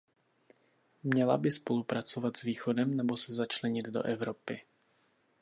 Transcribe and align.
Měla 1.03 1.37
by 1.37 1.51
spolupracovat 1.51 2.37
s 2.37 2.41
východem 2.41 2.97
nebo 2.97 3.17
se 3.17 3.33
začlenit 3.33 3.85
do 3.87 4.01
Evropy? 4.03 4.61